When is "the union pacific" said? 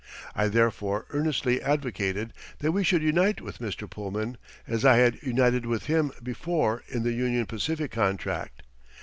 7.03-7.91